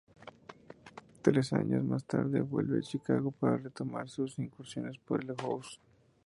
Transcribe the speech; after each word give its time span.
Tres 1.21 1.53
años 1.53 1.83
más 1.83 2.03
tarde 2.05 2.41
vuelve 2.41 2.79
a 2.79 2.81
Chicago 2.81 3.29
para 3.29 3.57
retomar 3.57 4.09
sus 4.09 4.39
incursiones 4.39 4.97
por 4.97 5.23
el 5.23 5.35
house. 5.35 5.79